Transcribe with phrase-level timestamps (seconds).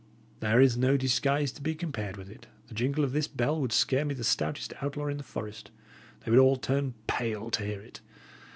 [0.39, 3.71] There is no disguise to be compared with it; the jingle of this bell would
[3.71, 5.69] scare me the stoutest outlaw in the forest;
[6.25, 7.99] they would all turn pale to hear it.